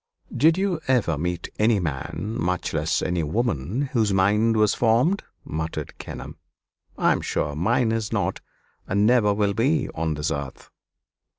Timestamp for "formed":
4.73-5.21